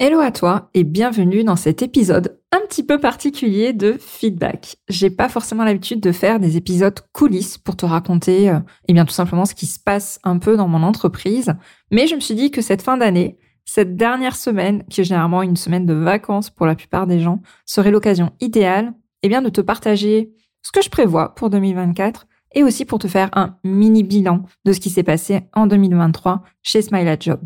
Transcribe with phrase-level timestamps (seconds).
[0.00, 4.76] Hello à toi et bienvenue dans cet épisode un petit peu particulier de feedback.
[4.88, 9.04] J'ai pas forcément l'habitude de faire des épisodes coulisses pour te raconter euh, eh bien
[9.04, 11.52] tout simplement ce qui se passe un peu dans mon entreprise,
[11.90, 15.42] mais je me suis dit que cette fin d'année, cette dernière semaine, qui est généralement
[15.42, 18.94] une semaine de vacances pour la plupart des gens, serait l'occasion idéale
[19.24, 20.30] eh bien de te partager
[20.62, 24.72] ce que je prévois pour 2024 et aussi pour te faire un mini bilan de
[24.72, 27.40] ce qui s'est passé en 2023 chez Smile at Job.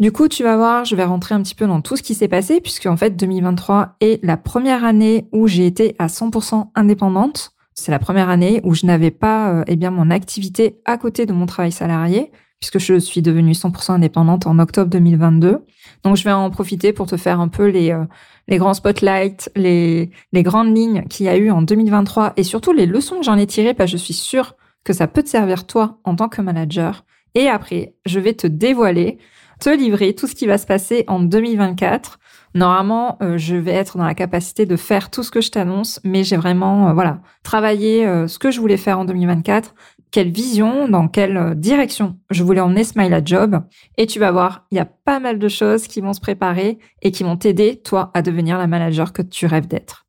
[0.00, 2.14] Du coup, tu vas voir, je vais rentrer un petit peu dans tout ce qui
[2.14, 6.70] s'est passé, puisque en fait, 2023 est la première année où j'ai été à 100%
[6.74, 7.52] indépendante.
[7.74, 11.26] C'est la première année où je n'avais pas euh, eh bien mon activité à côté
[11.26, 15.66] de mon travail salarié, puisque je suis devenue 100% indépendante en octobre 2022.
[16.02, 18.04] Donc, je vais en profiter pour te faire un peu les, euh,
[18.48, 22.72] les grands spotlights, les, les grandes lignes qu'il y a eu en 2023 et surtout
[22.72, 25.28] les leçons que j'en ai tirées, parce que je suis sûre que ça peut te
[25.28, 27.04] servir toi en tant que manager.
[27.34, 29.18] Et après, je vais te dévoiler
[29.60, 32.18] te livrer tout ce qui va se passer en 2024.
[32.54, 36.00] Normalement, euh, je vais être dans la capacité de faire tout ce que je t'annonce,
[36.02, 39.74] mais j'ai vraiment euh, voilà travaillé euh, ce que je voulais faire en 2024,
[40.10, 43.62] quelle vision, dans quelle direction je voulais emmener Smile à Job.
[43.96, 46.78] Et tu vas voir, il y a pas mal de choses qui vont se préparer
[47.02, 50.06] et qui vont t'aider, toi, à devenir la manager que tu rêves d'être.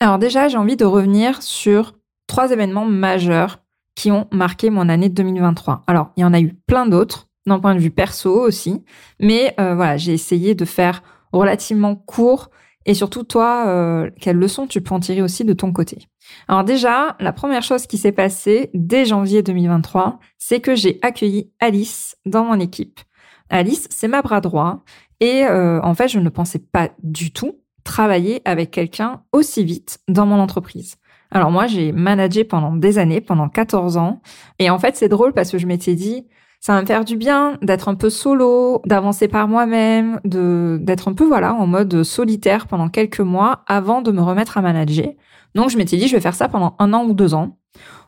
[0.00, 1.94] Alors déjà, j'ai envie de revenir sur
[2.26, 3.60] trois événements majeurs
[3.94, 5.84] qui ont marqué mon année 2023.
[5.86, 8.82] Alors, il y en a eu plein d'autres d'un point de vue perso aussi.
[9.20, 12.50] Mais euh, voilà, j'ai essayé de faire relativement court
[12.86, 16.06] et surtout toi, euh, quelles leçons tu peux en tirer aussi de ton côté?
[16.48, 21.50] Alors déjà, la première chose qui s'est passée dès janvier 2023, c'est que j'ai accueilli
[21.60, 23.00] Alice dans mon équipe.
[23.48, 24.84] Alice, c'est ma bras droit
[25.20, 30.00] et euh, en fait, je ne pensais pas du tout travailler avec quelqu'un aussi vite
[30.08, 30.96] dans mon entreprise.
[31.30, 34.22] Alors moi, j'ai managé pendant des années, pendant 14 ans.
[34.58, 36.26] Et en fait, c'est drôle parce que je m'étais dit,
[36.64, 41.08] ça va me faire du bien d'être un peu solo, d'avancer par moi-même, de d'être
[41.08, 45.08] un peu voilà en mode solitaire pendant quelques mois avant de me remettre à manager.
[45.54, 47.58] Donc je m'étais dit je vais faire ça pendant un an ou deux ans.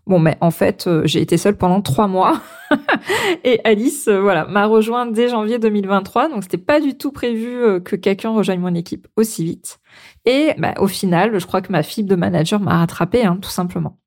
[0.06, 2.40] Bon, mais en fait, euh, j'ai été seule pendant trois mois.
[3.44, 6.28] et Alice, euh, voilà, m'a rejoint dès janvier 2023.
[6.28, 9.80] Donc, c'était pas du tout prévu euh, que quelqu'un rejoigne mon équipe aussi vite.
[10.24, 13.50] Et bah, au final, je crois que ma fibre de manager m'a rattrapé, hein, tout
[13.50, 13.98] simplement.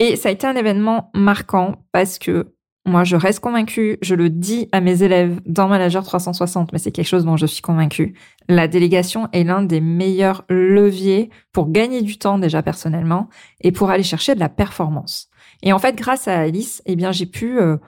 [0.00, 2.53] Et ça a été un événement marquant parce que
[2.86, 6.92] moi, je reste convaincue, je le dis à mes élèves dans Manager 360, mais c'est
[6.92, 8.14] quelque chose dont je suis convaincue.
[8.46, 13.30] La délégation est l'un des meilleurs leviers pour gagner du temps déjà personnellement
[13.62, 15.28] et pour aller chercher de la performance.
[15.62, 17.78] Et en fait, grâce à Alice, eh bien, j'ai pu euh,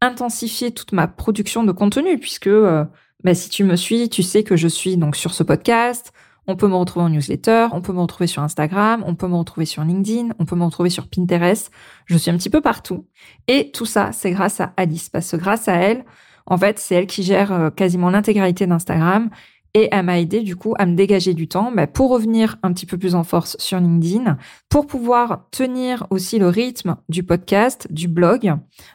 [0.00, 2.84] intensifier toute ma production de contenu puisque euh,
[3.24, 6.12] bah, si tu me suis, tu sais que je suis donc sur ce podcast,
[6.46, 9.36] on peut me retrouver en newsletter, on peut me retrouver sur Instagram, on peut me
[9.36, 11.70] retrouver sur LinkedIn, on peut me retrouver sur Pinterest.
[12.06, 13.06] Je suis un petit peu partout.
[13.48, 16.04] Et tout ça, c'est grâce à Alice, parce que grâce à elle,
[16.46, 19.30] en fait, c'est elle qui gère euh, quasiment l'intégralité d'Instagram
[19.74, 22.72] et elle m'a aidé du coup à me dégager du temps bah, pour revenir un
[22.72, 27.88] petit peu plus en force sur LinkedIn, pour pouvoir tenir aussi le rythme du podcast,
[27.90, 28.54] du blog.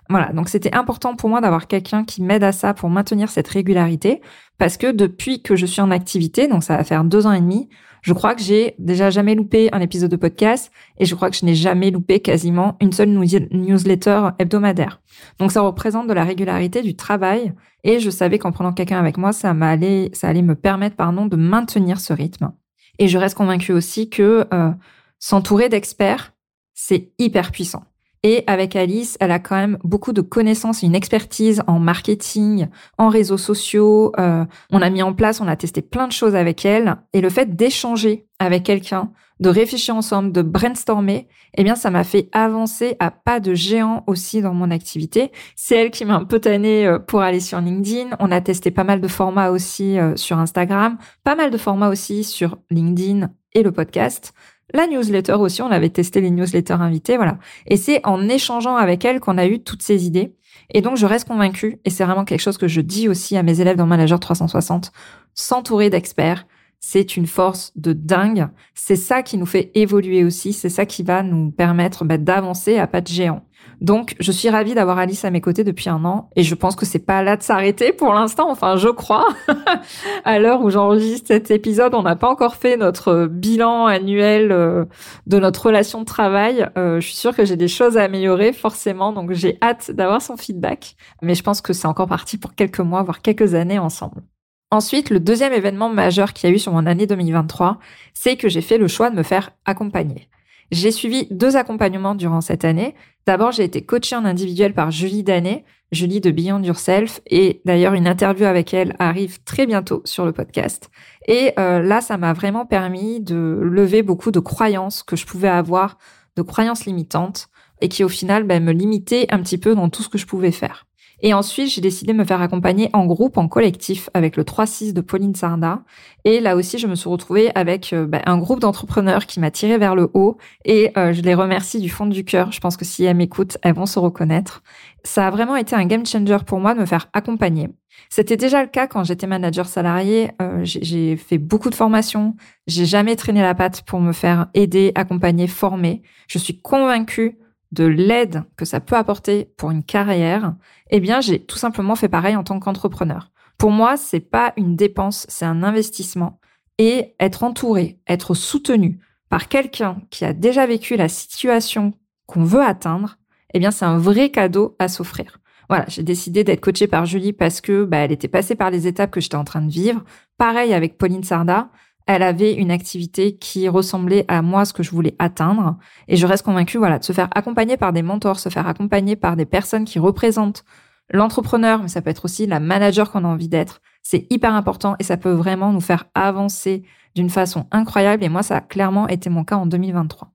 [0.10, 3.50] Voilà, donc c'était important pour moi d'avoir quelqu'un qui m'aide à ça pour maintenir cette
[3.50, 4.22] régularité,
[4.58, 7.42] parce que depuis que je suis en activité, donc ça va faire deux ans et
[7.42, 7.70] demi,
[8.02, 11.36] je crois que j'ai déjà jamais loupé un épisode de podcast et je crois que
[11.36, 15.02] je n'ai jamais loupé quasiment une seule newsletter hebdomadaire.
[15.38, 17.54] Donc ça représente de la régularité du travail
[17.84, 21.26] et je savais qu'en prenant quelqu'un avec moi, ça m'allait, ça allait me permettre, pardon,
[21.26, 22.52] de maintenir ce rythme.
[22.98, 24.72] Et je reste convaincue aussi que euh,
[25.20, 26.34] s'entourer d'experts,
[26.74, 27.84] c'est hyper puissant.
[28.24, 32.68] Et avec Alice, elle a quand même beaucoup de connaissances une expertise en marketing,
[32.98, 34.12] en réseaux sociaux.
[34.20, 36.98] Euh, on a mis en place, on a testé plein de choses avec elle.
[37.14, 42.04] Et le fait d'échanger avec quelqu'un, de réfléchir ensemble, de brainstormer, eh bien, ça m'a
[42.04, 45.32] fait avancer à pas de géant aussi dans mon activité.
[45.56, 48.18] C'est elle qui m'a un peu tanné euh, pour aller sur LinkedIn.
[48.20, 51.90] On a testé pas mal de formats aussi euh, sur Instagram, pas mal de formats
[51.90, 54.34] aussi sur LinkedIn et le podcast.
[54.74, 57.38] La newsletter aussi, on avait testé les newsletters invités, voilà.
[57.66, 60.34] Et c'est en échangeant avec elle qu'on a eu toutes ces idées.
[60.72, 63.44] Et donc, je reste convaincue, et c'est vraiment quelque chose que je dis aussi à
[63.44, 64.92] mes élèves dans Manager 360,
[65.34, 66.46] s'entourer d'experts,
[66.80, 68.48] c'est une force de dingue.
[68.74, 72.78] C'est ça qui nous fait évoluer aussi, c'est ça qui va nous permettre bah, d'avancer
[72.78, 73.44] à pas de géant.
[73.82, 76.76] Donc, je suis ravie d'avoir Alice à mes côtés depuis un an et je pense
[76.76, 78.50] que c'est pas là de s'arrêter pour l'instant.
[78.50, 79.28] Enfin, je crois.
[80.26, 84.86] à l'heure où j'enregistre cet épisode, on n'a pas encore fait notre bilan annuel euh,
[85.28, 86.68] de notre relation de travail.
[86.78, 90.22] Euh, je suis sûre que j'ai des choses à améliorer forcément, donc j'ai hâte d'avoir
[90.22, 90.96] son feedback.
[91.22, 94.24] Mais je pense que c'est encore parti pour quelques mois, voire quelques années ensemble.
[94.72, 97.80] Ensuite, le deuxième événement majeur qu'il y a eu sur mon année 2023,
[98.14, 100.30] c'est que j'ai fait le choix de me faire accompagner.
[100.72, 102.96] J'ai suivi deux accompagnements durant cette année.
[103.26, 107.96] D'abord, j'ai été coachée en individuel par Julie Danet, Julie de Beyond Yourself, et d'ailleurs
[107.96, 110.92] une interview avec elle arrive très bientôt sur le podcast.
[111.28, 115.50] Et euh, là, ça m'a vraiment permis de lever beaucoup de croyances que je pouvais
[115.50, 115.98] avoir,
[116.36, 117.48] de croyances limitantes,
[117.82, 120.28] et qui au final ben, me limitaient un petit peu dans tout ce que je
[120.28, 120.86] pouvais faire.
[121.22, 124.94] Et ensuite, j'ai décidé de me faire accompagner en groupe, en collectif, avec le 3-6
[124.94, 125.82] de Pauline Sarda.
[126.24, 129.52] Et là aussi, je me suis retrouvée avec euh, bah, un groupe d'entrepreneurs qui m'a
[129.52, 130.38] tiré vers le haut.
[130.66, 132.52] Et euh, je les remercie du fond du cœur.
[132.52, 134.64] Je pense que si elles m'écoutent, elles vont se reconnaître.
[135.04, 137.70] Ça a vraiment été un game changer pour moi de me faire accompagner.
[138.10, 140.32] C'était déjà le cas quand j'étais manager salarié.
[140.42, 142.36] Euh, j'ai fait beaucoup de formations.
[142.68, 146.02] J'ai jamais traîné la patte pour me faire aider, accompagner, former.
[146.28, 147.38] Je suis convaincue
[147.72, 150.56] de l'aide que ça peut apporter pour une carrière,
[150.90, 153.32] eh bien, j'ai tout simplement fait pareil en tant qu'entrepreneur.
[153.58, 156.40] Pour moi, c'est pas une dépense, c'est un investissement.
[156.78, 161.94] Et être entouré, être soutenu par quelqu'un qui a déjà vécu la situation
[162.26, 163.18] qu'on veut atteindre,
[163.54, 165.40] eh bien, c'est un vrai cadeau à s'offrir.
[165.68, 168.88] Voilà, j'ai décidé d'être coachée par Julie parce que bah, elle était passée par les
[168.88, 170.04] étapes que j'étais en train de vivre.
[170.38, 171.70] Pareil avec Pauline Sarda
[172.10, 175.78] elle avait une activité qui ressemblait à moi, ce que je voulais atteindre.
[176.08, 179.16] Et je reste convaincue, voilà, de se faire accompagner par des mentors, se faire accompagner
[179.16, 180.66] par des personnes qui représentent
[181.12, 183.80] l'entrepreneur, mais ça peut être aussi la manager qu'on a envie d'être.
[184.02, 186.82] C'est hyper important et ça peut vraiment nous faire avancer
[187.14, 188.24] d'une façon incroyable.
[188.24, 190.32] Et moi, ça a clairement été mon cas en 2023.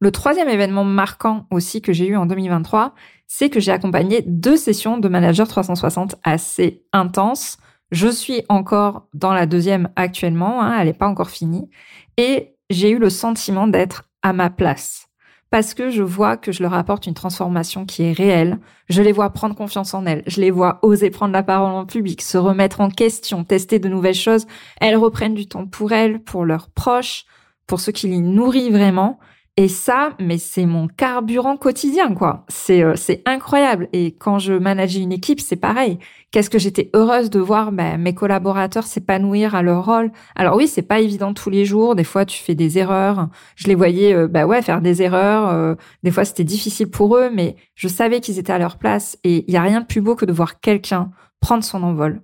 [0.00, 2.94] Le troisième événement marquant aussi que j'ai eu en 2023,
[3.28, 7.56] c'est que j'ai accompagné deux sessions de Manager 360 assez intenses
[7.90, 11.70] je suis encore dans la deuxième actuellement, hein, elle n'est pas encore finie,
[12.16, 15.08] et j'ai eu le sentiment d'être à ma place.
[15.50, 18.58] Parce que je vois que je leur apporte une transformation qui est réelle.
[18.88, 20.24] Je les vois prendre confiance en elles.
[20.26, 23.88] Je les vois oser prendre la parole en public, se remettre en question, tester de
[23.88, 24.46] nouvelles choses.
[24.80, 27.24] Elles reprennent du temps pour elles, pour leurs proches,
[27.68, 29.20] pour ceux qui les nourrit vraiment.
[29.56, 32.44] Et ça, mais c'est mon carburant quotidien, quoi.
[32.48, 33.88] C'est euh, incroyable.
[33.92, 36.00] Et quand je manageais une équipe, c'est pareil.
[36.32, 40.10] Qu'est-ce que j'étais heureuse de voir bah, mes collaborateurs s'épanouir à leur rôle.
[40.34, 41.94] Alors oui, c'est pas évident tous les jours.
[41.94, 43.28] Des fois, tu fais des erreurs.
[43.54, 45.48] Je les voyais, euh, bah ouais, faire des erreurs.
[45.50, 49.16] Euh, des fois, c'était difficile pour eux, mais je savais qu'ils étaient à leur place.
[49.22, 52.22] Et il y a rien de plus beau que de voir quelqu'un prendre son envol.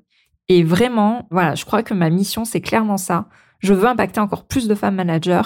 [0.49, 3.29] Et vraiment, voilà, je crois que ma mission, c'est clairement ça.
[3.61, 5.43] Je veux impacter encore plus de femmes managers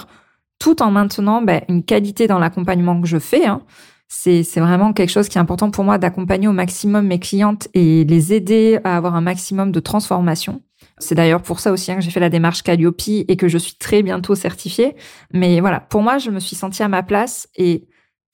[0.59, 3.45] tout en maintenant ben, une qualité dans l'accompagnement que je fais.
[3.45, 3.61] Hein.
[4.07, 8.05] C'est, vraiment quelque chose qui est important pour moi d'accompagner au maximum mes clientes et
[8.05, 10.61] les aider à avoir un maximum de transformation.
[10.99, 13.57] C'est d'ailleurs pour ça aussi hein, que j'ai fait la démarche Calliope et que je
[13.57, 14.95] suis très bientôt certifiée.
[15.33, 17.87] Mais voilà, pour moi, je me suis sentie à ma place et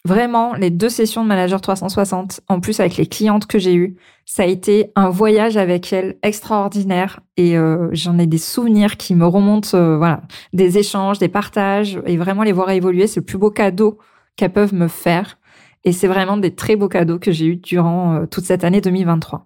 [0.04, 3.98] Vraiment, les deux sessions de Manager 360, en plus avec les clientes que j'ai eues,
[4.26, 9.14] ça a été un voyage avec elles extraordinaire et euh, j'en ai des souvenirs qui
[9.14, 10.22] me remontent, euh, voilà,
[10.54, 14.00] des échanges, des partages et vraiment les voir évoluer, c'est le plus beau cadeau
[14.38, 15.38] qu'elles peuvent me faire
[15.84, 18.82] et c'est vraiment des très beaux cadeaux que j'ai eus durant euh, toute cette année
[18.82, 19.46] 2023.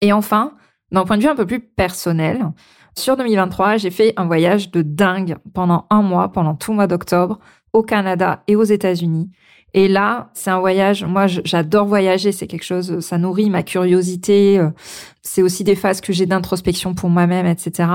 [0.00, 0.54] Et enfin,
[0.90, 2.50] d'un point de vue un peu plus personnel,
[2.96, 6.86] sur 2023, j'ai fait un voyage de dingue pendant un mois, pendant tout le mois
[6.86, 7.40] d'octobre,
[7.72, 9.30] au Canada et aux États-Unis.
[9.74, 11.04] Et là, c'est un voyage.
[11.04, 12.32] Moi, j'adore voyager.
[12.32, 14.58] C'est quelque chose, ça nourrit ma curiosité.
[14.58, 14.70] Euh,
[15.22, 17.88] c'est aussi des phases que j'ai d'introspection pour moi-même, etc.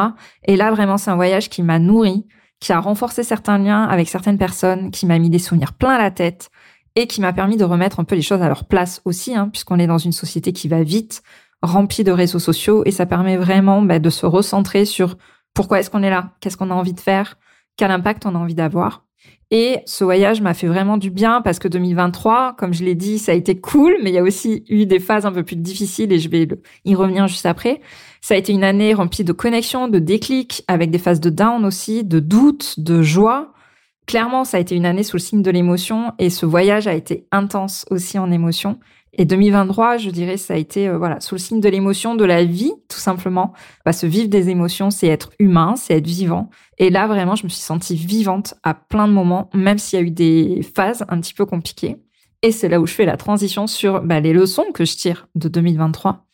[0.46, 2.26] Et là, vraiment, c'est un voyage qui m'a nourri,
[2.60, 6.12] qui a renforcé certains liens avec certaines personnes, qui m'a mis des souvenirs plein la
[6.12, 6.50] tête
[6.96, 9.50] et qui m'a permis de remettre un peu les choses à leur place aussi, hein,
[9.50, 11.22] puisqu'on est dans une société qui va vite,
[11.62, 15.16] remplie de réseaux sociaux, et ça permet vraiment bah, de se recentrer sur
[15.54, 17.38] pourquoi est-ce qu'on est là, qu'est-ce qu'on a envie de faire,
[17.78, 19.07] quel impact on a envie d'avoir.
[19.50, 23.18] Et ce voyage m'a fait vraiment du bien parce que 2023, comme je l'ai dit,
[23.18, 25.56] ça a été cool, mais il y a aussi eu des phases un peu plus
[25.56, 26.48] difficiles et je vais
[26.84, 27.80] y revenir juste après.
[28.20, 31.64] Ça a été une année remplie de connexions, de déclics, avec des phases de down
[31.64, 33.54] aussi, de doutes, de joie.
[34.06, 36.94] Clairement, ça a été une année sous le signe de l'émotion et ce voyage a
[36.94, 38.80] été intense aussi en émotion.
[39.20, 42.24] Et 2023, je dirais, ça a été euh, voilà sous le signe de l'émotion, de
[42.24, 43.52] la vie, tout simplement.
[43.84, 46.52] Bah, se vivre des émotions, c'est être humain, c'est être vivant.
[46.78, 50.02] Et là, vraiment, je me suis sentie vivante à plein de moments, même s'il y
[50.02, 51.98] a eu des phases un petit peu compliquées.
[52.44, 55.28] Et c'est là où je fais la transition sur bah, les leçons que je tire
[55.34, 56.26] de 2023.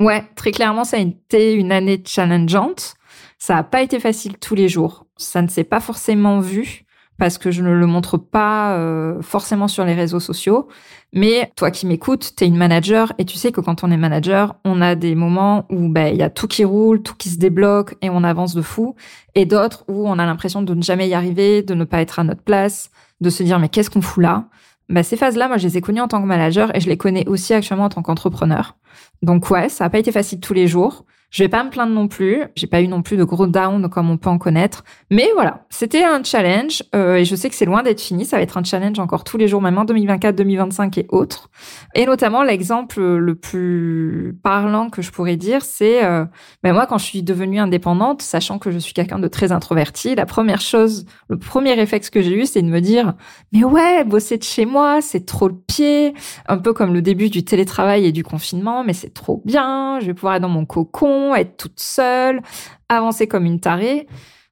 [0.00, 2.94] Ouais, très clairement, ça a été une année challengeante.
[3.38, 5.06] Ça n'a pas été facile tous les jours.
[5.18, 6.86] Ça ne s'est pas forcément vu
[7.20, 10.68] parce que je ne le montre pas euh, forcément sur les réseaux sociaux.
[11.12, 13.98] Mais toi qui m'écoutes, tu es une manager et tu sais que quand on est
[13.98, 17.28] manager, on a des moments où ben, il y a tout qui roule, tout qui
[17.28, 18.96] se débloque et on avance de fou,
[19.34, 22.18] et d'autres où on a l'impression de ne jamais y arriver, de ne pas être
[22.20, 24.46] à notre place, de se dire mais qu'est-ce qu'on fout là?
[24.88, 26.96] Bah, ces phases-là, moi, je les ai connues en tant que manager et je les
[26.96, 28.76] connais aussi actuellement en tant qu'entrepreneur.
[29.20, 31.04] Donc ouais, ça n'a pas été facile tous les jours.
[31.30, 32.42] Je vais pas me plaindre non plus.
[32.56, 34.84] J'ai pas eu non plus de gros down comme on peut en connaître.
[35.10, 38.24] Mais voilà, c'était un challenge euh, et je sais que c'est loin d'être fini.
[38.24, 41.48] Ça va être un challenge encore tous les jours, même en 2024, 2025 et autres.
[41.94, 46.24] Et notamment l'exemple le plus parlant que je pourrais dire, c'est euh,
[46.64, 50.16] ben moi quand je suis devenue indépendante, sachant que je suis quelqu'un de très introverti,
[50.16, 53.14] la première chose, le premier réflexe que j'ai eu, c'est de me dire
[53.52, 56.12] mais ouais, bosser de chez moi, c'est trop le pied,
[56.48, 60.00] un peu comme le début du télétravail et du confinement, mais c'est trop bien.
[60.00, 62.42] Je vais pouvoir être dans mon cocon être toute seule,
[62.88, 64.06] avancer comme une tarée.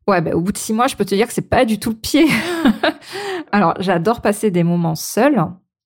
[0.06, 1.78] Ouais, bah, au bout de six mois, je peux te dire que c'est pas du
[1.78, 2.26] tout le pied.
[3.52, 5.44] Alors, j'adore passer des moments seuls,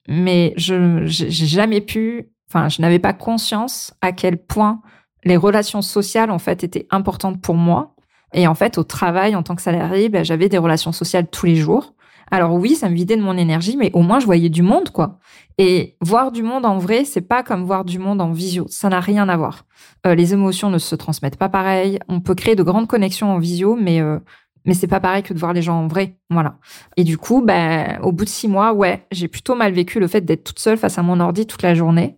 [0.09, 4.81] mais je j'ai jamais pu, enfin, je n'avais pas conscience à quel point
[5.25, 7.95] les relations sociales en fait étaient importantes pour moi.
[8.33, 11.47] Et en fait, au travail, en tant que salarié, bah, j'avais des relations sociales tous
[11.47, 11.95] les jours.
[12.33, 14.89] Alors oui, ça me vidait de mon énergie, mais au moins je voyais du monde,
[14.89, 15.19] quoi.
[15.59, 18.65] Et voir du monde en vrai, c'est pas comme voir du monde en visio.
[18.71, 19.67] Ça n'a rien à voir.
[20.07, 21.99] Euh, les émotions ne se transmettent pas pareil.
[22.09, 24.19] On peut créer de grandes connexions en visio, mais euh,
[24.65, 26.17] mais c'est pas pareil que de voir les gens en vrai.
[26.31, 26.57] Voilà.
[26.97, 30.07] Et du coup, ben, au bout de six mois, ouais, j'ai plutôt mal vécu le
[30.07, 32.17] fait d'être toute seule face à mon ordi toute la journée,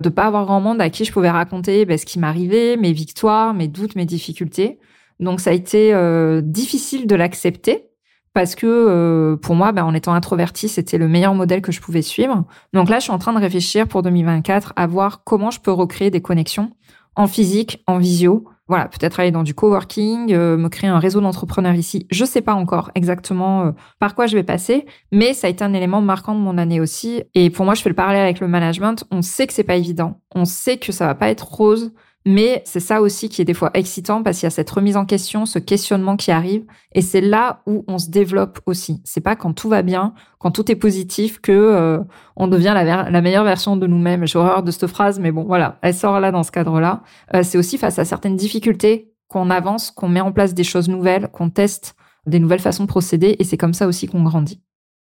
[0.00, 2.92] de pas avoir grand monde à qui je pouvais raconter ben, ce qui m'arrivait, mes
[2.92, 4.78] victoires, mes doutes, mes difficultés.
[5.18, 7.88] Donc ça a été euh, difficile de l'accepter
[8.36, 11.80] parce que euh, pour moi, ben, en étant introvertie, c'était le meilleur modèle que je
[11.80, 12.44] pouvais suivre.
[12.74, 15.72] Donc là, je suis en train de réfléchir pour 2024 à voir comment je peux
[15.72, 16.70] recréer des connexions
[17.14, 18.44] en physique, en visio.
[18.68, 22.06] Voilà, peut-être aller dans du coworking, euh, me créer un réseau d'entrepreneurs ici.
[22.10, 25.64] Je sais pas encore exactement euh, par quoi je vais passer, mais ça a été
[25.64, 27.22] un élément marquant de mon année aussi.
[27.34, 29.04] Et pour moi, je fais le parallèle avec le management.
[29.10, 30.20] On sait que c'est pas évident.
[30.34, 31.94] On sait que ça va pas être rose.
[32.28, 34.96] Mais c'est ça aussi qui est des fois excitant parce qu'il y a cette remise
[34.96, 36.64] en question, ce questionnement qui arrive.
[36.92, 39.00] Et c'est là où on se développe aussi.
[39.04, 42.00] C'est pas quand tout va bien, quand tout est positif, que euh,
[42.34, 44.26] on devient la, meilleure version de nous-mêmes.
[44.26, 47.04] J'ai horreur de cette phrase, mais bon, voilà, elle sort là dans ce cadre-là.
[47.32, 50.88] Euh, c'est aussi face à certaines difficultés qu'on avance, qu'on met en place des choses
[50.88, 51.94] nouvelles, qu'on teste
[52.26, 53.36] des nouvelles façons de procéder.
[53.38, 54.60] Et c'est comme ça aussi qu'on grandit.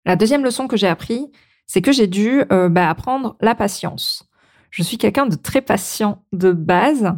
[0.05, 1.29] La deuxième leçon que j'ai appris,
[1.67, 4.30] c'est que j'ai dû euh, bah, apprendre la patience.
[4.71, 7.13] Je suis quelqu'un de très patient de base.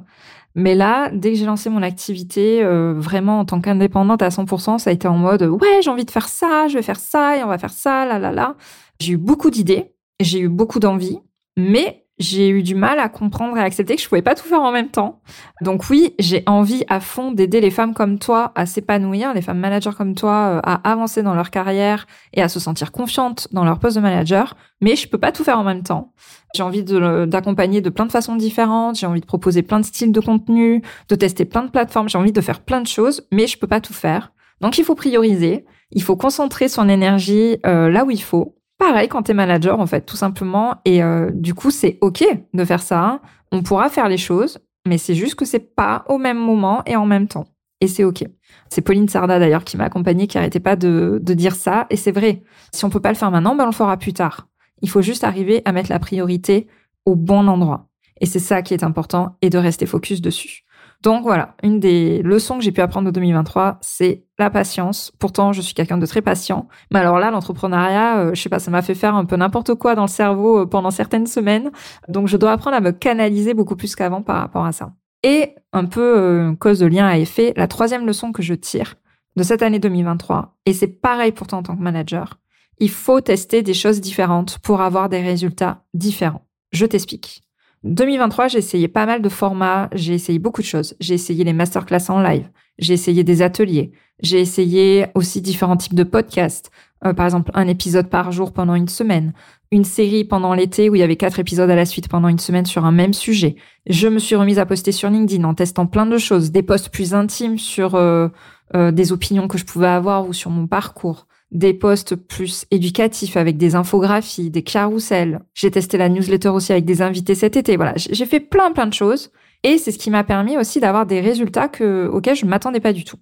[0.56, 4.78] Mais là, dès que j'ai lancé mon activité, euh, vraiment en tant qu'indépendante à 100%,
[4.78, 7.38] ça a été en mode ouais, j'ai envie de faire ça, je vais faire ça
[7.38, 8.56] et on va faire ça, là là là.
[9.00, 11.20] J'ai eu beaucoup d'idées, j'ai eu beaucoup d'envie,
[11.58, 14.46] mais j'ai eu du mal à comprendre et à accepter que je pouvais pas tout
[14.46, 15.22] faire en même temps.
[15.62, 19.60] Donc oui, j'ai envie à fond d'aider les femmes comme toi à s'épanouir, les femmes
[19.60, 23.66] managers comme toi euh, à avancer dans leur carrière et à se sentir confiantes dans
[23.66, 26.14] leur poste de manager, mais je peux pas tout faire en même temps.
[26.56, 30.12] J'ai envie d'accompagner de, plein de façons différentes, j'ai envie de proposer plein de styles
[30.12, 33.48] de contenu, de tester plein de plateformes, j'ai envie de faire plein de choses, mais
[33.48, 34.32] je peux pas tout faire.
[34.62, 39.08] Donc il faut prioriser, il faut concentrer son énergie euh, là où il faut pareil
[39.08, 40.76] quand t'es manager, en fait, tout simplement.
[40.86, 43.22] Et euh, du coup, c'est OK de faire ça.
[43.52, 46.96] On pourra faire les choses, mais c'est juste que c'est pas au même moment et
[46.96, 47.46] en même temps.
[47.82, 48.24] Et c'est OK.
[48.70, 51.86] C'est Pauline Sarda, d'ailleurs, qui m'a accompagnée, qui arrêtait pas de, dire ça.
[51.90, 52.44] Et c'est vrai.
[52.72, 54.48] Si on peut pas le faire maintenant, ben on le fera plus tard.
[54.82, 56.68] Il faut juste arriver à mettre la priorité
[57.06, 57.90] au bon endroit.
[58.22, 60.64] Et c'est ça qui est important et de rester focus dessus.
[61.04, 65.12] Donc voilà, une des leçons que j'ai pu apprendre en 2023, c'est la patience.
[65.20, 66.70] Pourtant, je suis quelqu'un de très patient.
[66.92, 69.76] Mais alors là, l'entrepreneuriat, euh, je sais pas, ça m'a fait faire un peu n'importe
[69.76, 71.72] quoi dans le cerveau euh, pendant certaines semaines.
[72.08, 74.94] Donc je dois apprendre à me canaliser beaucoup plus qu'avant par rapport à ça.
[75.24, 78.96] Et un peu euh, cause de lien à effet, la troisième leçon que je tire
[79.36, 82.40] de cette année 2023, et c'est pareil pour toi en tant que manager,
[82.80, 86.46] il faut tester des choses différentes pour avoir des résultats différents.
[86.72, 87.43] Je t'explique.
[87.84, 90.96] 2023, j'ai essayé pas mal de formats, j'ai essayé beaucoup de choses.
[91.00, 92.50] J'ai essayé les masterclass en live,
[92.80, 96.72] j'ai essayé des ateliers, j'ai essayé aussi différents types de podcasts.
[97.06, 99.34] Euh, par exemple, un épisode par jour pendant une semaine,
[99.72, 102.40] une série pendant l'été où il y avait quatre épisodes à la suite pendant une
[102.40, 103.58] semaine sur un même sujet.
[103.88, 106.90] Je me suis remise à poster sur LinkedIn en testant plein de choses, des posts
[106.90, 108.30] plus intimes sur euh,
[108.76, 113.38] euh, des opinions que je pouvais avoir ou sur mon parcours des posts plus éducatifs
[113.38, 115.40] avec des infographies, des carousels.
[115.54, 117.78] J'ai testé la newsletter aussi avec des invités cet été.
[117.78, 119.32] Voilà, j'ai fait plein plein de choses
[119.64, 122.92] et c'est ce qui m'a permis aussi d'avoir des résultats que, auxquels je m'attendais pas
[122.92, 123.18] du tout.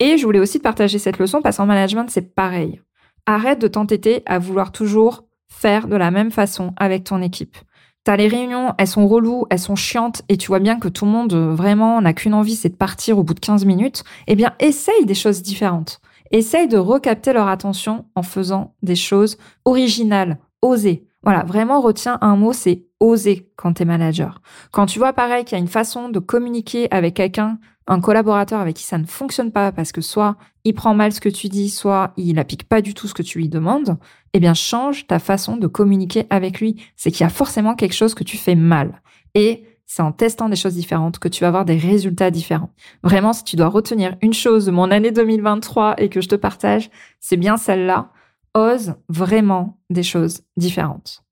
[0.00, 2.80] Et je voulais aussi te partager cette leçon parce qu'en management, c'est pareil.
[3.26, 7.56] Arrête de t'entêter à vouloir toujours faire de la même façon avec ton équipe.
[8.04, 11.04] T'as les réunions, elles sont reloues, elles sont chiantes, et tu vois bien que tout
[11.04, 14.04] le monde vraiment n'a qu'une envie, c'est de partir au bout de 15 minutes.
[14.28, 16.00] Eh bien, essaye des choses différentes.
[16.30, 21.04] Essaye de recapter leur attention en faisant des choses originales, osées.
[21.22, 24.40] Voilà, vraiment retiens un mot, c'est oser quand tu es manager.
[24.70, 28.60] Quand tu vois pareil qu'il y a une façon de communiquer avec quelqu'un, un collaborateur
[28.60, 31.48] avec qui ça ne fonctionne pas parce que soit il prend mal ce que tu
[31.48, 33.98] dis, soit il applique pas du tout ce que tu lui demandes,
[34.34, 36.82] eh bien change ta façon de communiquer avec lui.
[36.96, 39.00] C'est qu'il y a forcément quelque chose que tu fais mal.
[39.34, 42.70] Et c'est en testant des choses différentes que tu vas avoir des résultats différents.
[43.02, 46.34] Vraiment, si tu dois retenir une chose de mon année 2023 et que je te
[46.36, 46.90] partage,
[47.20, 48.12] c'est bien celle-là.
[48.54, 51.24] Ose vraiment des choses différentes.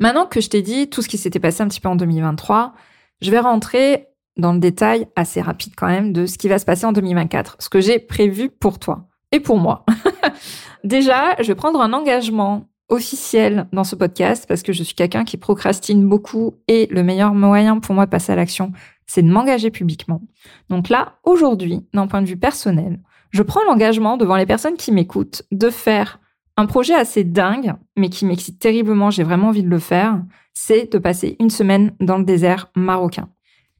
[0.00, 2.74] Maintenant que je t'ai dit tout ce qui s'était passé un petit peu en 2023,
[3.22, 6.64] je vais rentrer dans le détail assez rapide quand même de ce qui va se
[6.64, 9.86] passer en 2024, ce que j'ai prévu pour toi et pour moi.
[10.84, 15.24] Déjà, je vais prendre un engagement officiel dans ce podcast parce que je suis quelqu'un
[15.24, 18.72] qui procrastine beaucoup et le meilleur moyen pour moi de passer à l'action,
[19.06, 20.22] c'est de m'engager publiquement.
[20.68, 23.00] Donc là, aujourd'hui, d'un point de vue personnel,
[23.30, 26.20] je prends l'engagement devant les personnes qui m'écoutent de faire
[26.56, 30.22] un projet assez dingue, mais qui m'excite terriblement, j'ai vraiment envie de le faire,
[30.54, 33.28] c'est de passer une semaine dans le désert marocain.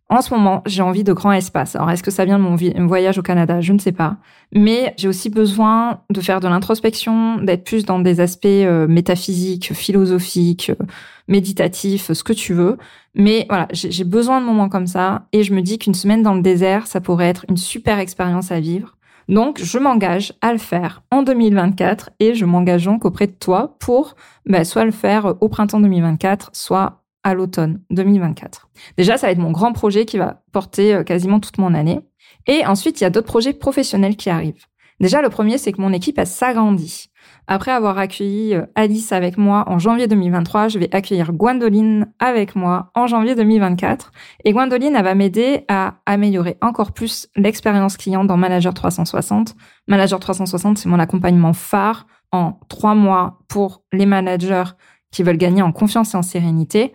[0.08, 1.74] En ce moment, j'ai envie de grands espaces.
[1.74, 3.60] Alors, est-ce que ça vient de mon voyage au Canada?
[3.60, 4.18] Je ne sais pas.
[4.54, 9.74] Mais j'ai aussi besoin de faire de l'introspection, d'être plus dans des aspects euh, métaphysiques,
[9.74, 10.84] philosophiques, euh,
[11.26, 12.76] méditatifs, ce que tu veux.
[13.16, 15.26] Mais voilà, j'ai besoin de moments comme ça.
[15.32, 18.52] Et je me dis qu'une semaine dans le désert, ça pourrait être une super expérience
[18.52, 18.96] à vivre.
[19.28, 23.76] Donc, je m'engage à le faire en 2024 et je m'engage donc auprès de toi
[23.80, 24.14] pour
[24.46, 28.68] bah, soit le faire au printemps 2024, soit à l'automne 2024.
[28.96, 31.98] Déjà, ça va être mon grand projet qui va porter euh, quasiment toute mon année.
[32.46, 34.64] Et ensuite, il y a d'autres projets professionnels qui arrivent.
[35.00, 37.10] Déjà, le premier, c'est que mon équipe a s'agrandit.
[37.48, 42.54] Après avoir accueilli euh, Alice avec moi en janvier 2023, je vais accueillir Gwendoline avec
[42.54, 44.12] moi en janvier 2024.
[44.44, 49.56] Et Gwendoline, elle va m'aider à améliorer encore plus l'expérience client dans Manager 360.
[49.88, 54.76] Manager 360, c'est mon accompagnement phare en trois mois pour les managers
[55.10, 56.92] qui veulent gagner en confiance et en sérénité.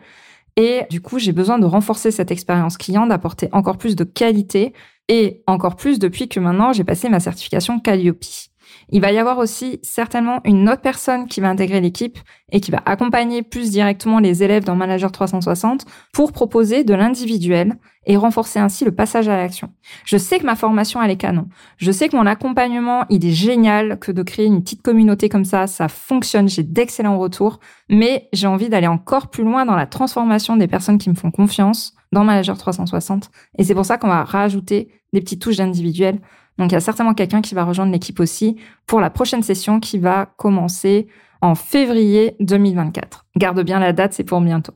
[0.57, 4.73] Et du coup, j'ai besoin de renforcer cette expérience client, d'apporter encore plus de qualité
[5.07, 8.50] et encore plus depuis que maintenant j'ai passé ma certification Calliope.
[8.91, 12.19] Il va y avoir aussi certainement une autre personne qui va intégrer l'équipe
[12.51, 17.77] et qui va accompagner plus directement les élèves dans Manager 360 pour proposer de l'individuel
[18.05, 19.71] et renforcer ainsi le passage à l'action.
[20.05, 21.47] Je sais que ma formation, elle est canon.
[21.77, 25.45] Je sais que mon accompagnement, il est génial, que de créer une petite communauté comme
[25.45, 29.85] ça, ça fonctionne, j'ai d'excellents retours, mais j'ai envie d'aller encore plus loin dans la
[29.85, 33.29] transformation des personnes qui me font confiance dans Manager 360.
[33.57, 36.19] Et c'est pour ça qu'on va rajouter des petites touches d'individuel
[36.57, 39.79] donc il y a certainement quelqu'un qui va rejoindre l'équipe aussi pour la prochaine session
[39.79, 41.07] qui va commencer
[41.41, 43.25] en février 2024.
[43.37, 44.73] Garde bien la date, c'est pour bientôt.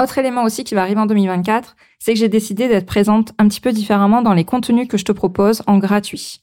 [0.00, 3.48] Autre élément aussi qui va arriver en 2024, c'est que j'ai décidé d'être présente un
[3.48, 6.40] petit peu différemment dans les contenus que je te propose en gratuit.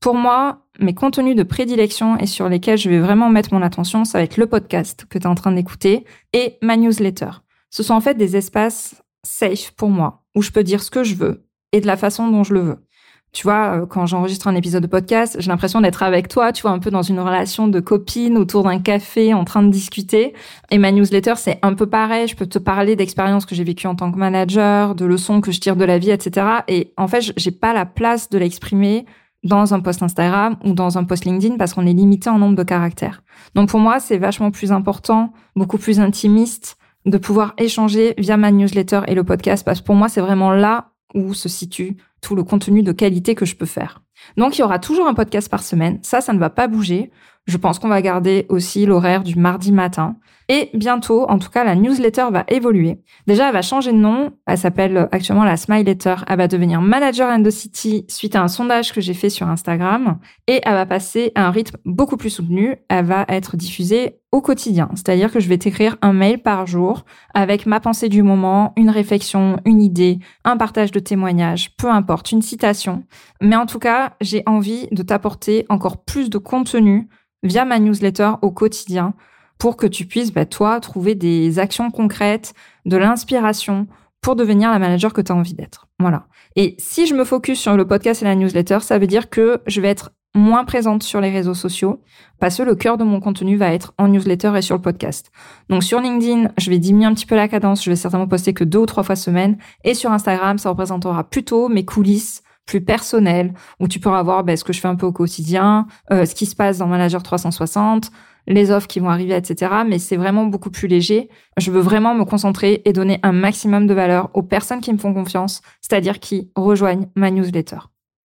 [0.00, 4.04] Pour moi, mes contenus de prédilection et sur lesquels je vais vraiment mettre mon attention,
[4.04, 7.30] ça va être le podcast que tu es en train d'écouter et ma newsletter.
[7.70, 11.04] Ce sont en fait des espaces safe pour moi, où je peux dire ce que
[11.04, 12.86] je veux et de la façon dont je le veux.
[13.32, 16.62] Tu vois, euh, quand j'enregistre un épisode de podcast, j'ai l'impression d'être avec toi, tu
[16.62, 20.34] vois, un peu dans une relation de copine autour d'un café en train de discuter.
[20.70, 22.26] Et ma newsletter, c'est un peu pareil.
[22.26, 25.52] Je peux te parler d'expériences que j'ai vécues en tant que manager, de leçons que
[25.52, 26.46] je tire de la vie, etc.
[26.66, 29.06] Et en fait, j'ai pas la place de l'exprimer
[29.44, 32.56] dans un post Instagram ou dans un post LinkedIn parce qu'on est limité en nombre
[32.56, 33.22] de caractères.
[33.54, 38.50] Donc pour moi, c'est vachement plus important, beaucoup plus intimiste de pouvoir échanger via ma
[38.50, 42.34] newsletter et le podcast parce que pour moi, c'est vraiment là où se situe tout
[42.34, 44.02] le contenu de qualité que je peux faire.
[44.36, 47.10] Donc il y aura toujours un podcast par semaine, ça ça ne va pas bouger.
[47.46, 50.16] Je pense qu'on va garder aussi l'horaire du mardi matin.
[50.52, 52.98] Et bientôt, en tout cas, la newsletter va évoluer.
[53.28, 54.32] Déjà, elle va changer de nom.
[54.48, 56.16] Elle s'appelle actuellement la Smile Letter.
[56.26, 59.46] Elle va devenir Manager and the City suite à un sondage que j'ai fait sur
[59.46, 60.18] Instagram.
[60.48, 62.74] Et elle va passer à un rythme beaucoup plus soutenu.
[62.88, 64.88] Elle va être diffusée au quotidien.
[64.96, 68.90] C'est-à-dire que je vais t'écrire un mail par jour avec ma pensée du moment, une
[68.90, 73.04] réflexion, une idée, un partage de témoignages, peu importe, une citation.
[73.40, 77.08] Mais en tout cas, j'ai envie de t'apporter encore plus de contenu
[77.44, 79.14] via ma newsletter au quotidien
[79.60, 82.54] pour que tu puisses, bah, toi, trouver des actions concrètes,
[82.86, 83.86] de l'inspiration
[84.22, 85.86] pour devenir la manager que tu as envie d'être.
[85.98, 86.26] Voilà.
[86.56, 89.60] Et si je me focus sur le podcast et la newsletter, ça veut dire que
[89.66, 92.02] je vais être moins présente sur les réseaux sociaux
[92.38, 95.30] parce que le cœur de mon contenu va être en newsletter et sur le podcast.
[95.68, 98.54] Donc sur LinkedIn, je vais diminuer un petit peu la cadence, je vais certainement poster
[98.54, 102.80] que deux ou trois fois semaine et sur Instagram, ça représentera plutôt mes coulisses plus
[102.80, 106.24] personnelles où tu pourras voir ben, ce que je fais un peu au quotidien, euh,
[106.24, 108.12] ce qui se passe dans Manager 360,
[108.46, 109.72] les offres qui vont arriver, etc.
[109.84, 111.28] Mais c'est vraiment beaucoup plus léger.
[111.56, 114.98] Je veux vraiment me concentrer et donner un maximum de valeur aux personnes qui me
[114.98, 117.78] font confiance, c'est-à-dire qui rejoignent ma newsletter.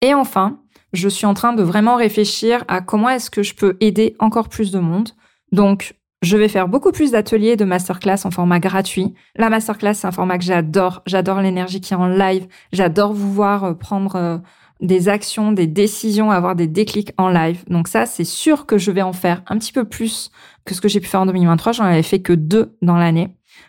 [0.03, 0.61] Et enfin,
[0.93, 4.51] je suis en train de vraiment réfléchir à comment est-ce que je peux aider encore
[4.51, 5.09] plus de monde.
[5.51, 5.95] Donc,
[6.27, 9.15] je vais faire beaucoup plus d'ateliers de masterclass en format gratuit.
[9.37, 11.03] La masterclass, c'est un format que j'adore.
[11.07, 12.49] J'adore l'énergie qui est en live.
[12.73, 14.39] J'adore vous voir euh, prendre euh,
[14.81, 17.63] des actions, des décisions, avoir des déclics en live.
[17.69, 20.33] Donc ça, c'est sûr que je vais en faire un petit peu plus
[20.65, 21.73] que ce que j'ai pu faire en 2023.
[21.73, 23.29] J'en avais fait que deux dans l'année.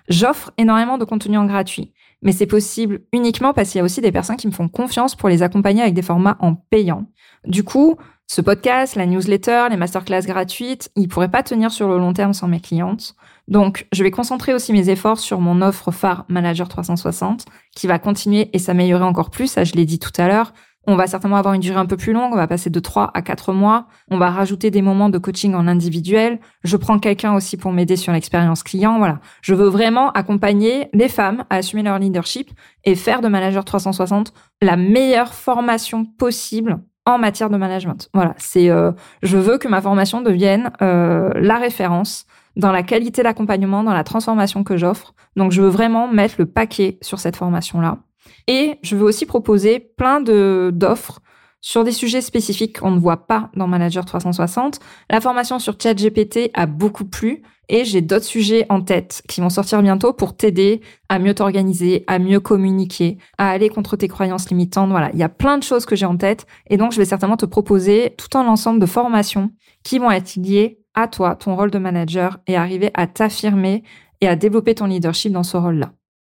[0.09, 1.93] J'offre énormément de contenu en gratuit.
[2.21, 5.15] Mais c'est possible uniquement parce qu'il y a aussi des personnes qui me font confiance
[5.15, 7.05] pour les accompagner avec des formats en payant.
[7.45, 7.97] Du coup,
[8.29, 12.33] ce podcast, la newsletter, les masterclass gratuites, ils pourraient pas tenir sur le long terme
[12.33, 13.15] sans mes clientes.
[13.47, 17.99] Donc, je vais concentrer aussi mes efforts sur mon offre phare Manager 360, qui va
[17.99, 19.47] continuer et s'améliorer encore plus.
[19.47, 20.53] Ça, je l'ai dit tout à l'heure.
[20.89, 23.11] On va certainement avoir une durée un peu plus longue, on va passer de 3
[23.13, 23.87] à 4 mois.
[24.09, 26.39] On va rajouter des moments de coaching en individuel.
[26.63, 28.97] Je prends quelqu'un aussi pour m'aider sur l'expérience client.
[28.97, 29.19] Voilà.
[29.41, 32.51] Je veux vraiment accompagner les femmes à assumer leur leadership
[32.85, 38.09] et faire de Manager 360 la meilleure formation possible en matière de management.
[38.13, 43.23] Voilà, c'est euh, je veux que ma formation devienne euh, la référence dans la qualité
[43.23, 45.13] d'accompagnement, dans la transformation que j'offre.
[45.35, 47.99] Donc je veux vraiment mettre le paquet sur cette formation là.
[48.47, 51.19] Et je veux aussi proposer plein d'offres
[51.61, 54.79] sur des sujets spécifiques qu'on ne voit pas dans Manager 360.
[55.09, 59.49] La formation sur ChatGPT a beaucoup plu et j'ai d'autres sujets en tête qui vont
[59.49, 64.49] sortir bientôt pour t'aider à mieux t'organiser, à mieux communiquer, à aller contre tes croyances
[64.49, 64.89] limitantes.
[64.89, 67.05] Voilà, il y a plein de choses que j'ai en tête et donc je vais
[67.05, 69.51] certainement te proposer tout un ensemble de formations
[69.83, 73.83] qui vont être liées à toi, ton rôle de manager et arriver à t'affirmer
[74.21, 75.91] et à développer ton leadership dans ce rôle-là.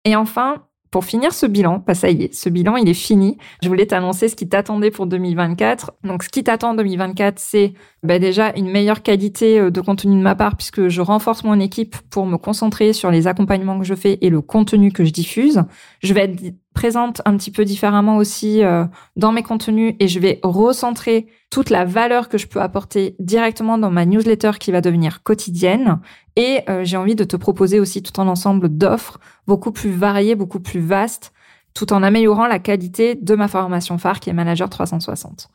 [0.04, 3.36] Et enfin, pour finir ce bilan, pas ça y est, ce bilan il est fini.
[3.62, 5.92] Je voulais t'annoncer ce qui t'attendait pour 2024.
[6.04, 10.16] Donc ce qui t'attend en 2024, c'est bah, déjà une meilleure qualité euh, de contenu
[10.16, 13.84] de ma part puisque je renforce mon équipe pour me concentrer sur les accompagnements que
[13.84, 15.64] je fais et le contenu que je diffuse.
[16.00, 18.84] Je vais être présente un petit peu différemment aussi euh,
[19.16, 23.78] dans mes contenus et je vais recentrer toute la valeur que je peux apporter directement
[23.78, 25.98] dans ma newsletter qui va devenir quotidienne.
[26.36, 30.36] Et euh, j'ai envie de te proposer aussi tout un ensemble d'offres beaucoup plus variées,
[30.36, 31.32] beaucoup plus vastes,
[31.74, 35.50] tout en améliorant la qualité de ma formation phare qui est Manager 360.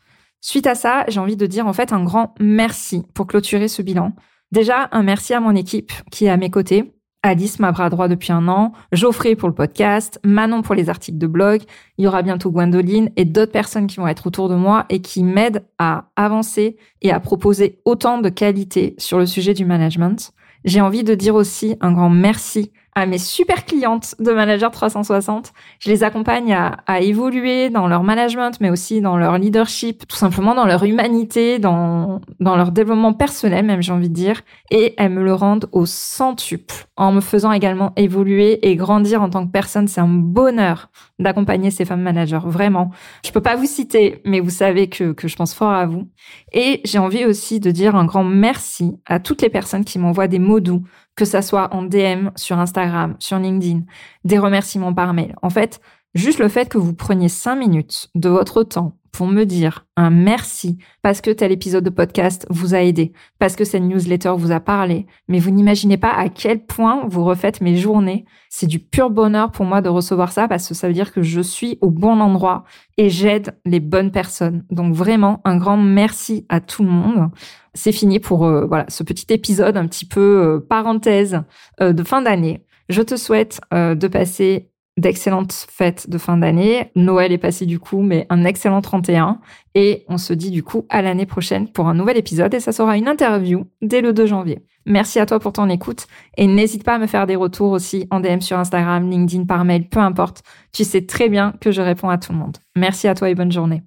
[0.45, 3.81] Suite à ça, j'ai envie de dire en fait un grand merci pour clôturer ce
[3.81, 4.11] bilan.
[4.51, 8.09] Déjà, un merci à mon équipe qui est à mes côtés, Alice, ma bras droit
[8.09, 11.61] depuis un an, Geoffrey pour le podcast, Manon pour les articles de blog,
[11.97, 15.01] il y aura bientôt Gwendoline et d'autres personnes qui vont être autour de moi et
[15.01, 20.33] qui m'aident à avancer et à proposer autant de qualité sur le sujet du management.
[20.65, 25.53] J'ai envie de dire aussi un grand merci à mes super clientes de Manager 360.
[25.79, 30.55] Je les accompagne à, évoluer dans leur management, mais aussi dans leur leadership, tout simplement
[30.55, 34.41] dans leur humanité, dans, dans leur développement personnel, même j'ai envie de dire.
[34.71, 39.29] Et elles me le rendent au centuple, en me faisant également évoluer et grandir en
[39.29, 39.87] tant que personne.
[39.87, 42.91] C'est un bonheur d'accompagner ces femmes managers, vraiment.
[43.25, 46.09] Je peux pas vous citer, mais vous savez que, que je pense fort à vous.
[46.51, 50.27] Et j'ai envie aussi de dire un grand merci à toutes les personnes qui m'envoient
[50.27, 50.83] des mots doux
[51.15, 53.81] que ça soit en DM sur Instagram, sur LinkedIn,
[54.23, 55.35] des remerciements par mail.
[55.41, 55.79] En fait,
[56.15, 60.09] juste le fait que vous preniez cinq minutes de votre temps pour me dire un
[60.09, 64.51] merci parce que tel épisode de podcast vous a aidé, parce que cette newsletter vous
[64.51, 68.25] a parlé, mais vous n'imaginez pas à quel point vous refaites mes journées.
[68.49, 71.21] C'est du pur bonheur pour moi de recevoir ça parce que ça veut dire que
[71.21, 72.63] je suis au bon endroit
[72.97, 74.65] et j'aide les bonnes personnes.
[74.71, 77.29] Donc vraiment un grand merci à tout le monde.
[77.75, 81.41] C'est fini pour euh, voilà ce petit épisode un petit peu euh, parenthèse
[81.81, 82.65] euh, de fin d'année.
[82.89, 86.91] Je te souhaite de passer d'excellentes fêtes de fin d'année.
[86.95, 89.39] Noël est passé du coup, mais un excellent 31.
[89.75, 92.71] Et on se dit du coup à l'année prochaine pour un nouvel épisode et ça
[92.71, 94.63] sera une interview dès le 2 janvier.
[94.85, 98.07] Merci à toi pour ton écoute et n'hésite pas à me faire des retours aussi
[98.11, 100.43] en DM sur Instagram, LinkedIn, par mail, peu importe.
[100.73, 102.57] Tu sais très bien que je réponds à tout le monde.
[102.75, 103.81] Merci à toi et bonne journée.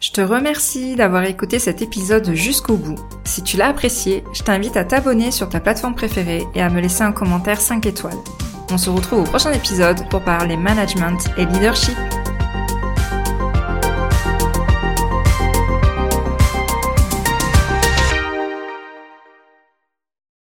[0.00, 2.98] Je te remercie d'avoir écouté cet épisode jusqu'au bout.
[3.24, 6.80] Si tu l'as apprécié, je t'invite à t'abonner sur ta plateforme préférée et à me
[6.80, 8.16] laisser un commentaire 5 étoiles.
[8.72, 11.96] On se retrouve au prochain épisode pour parler management et leadership.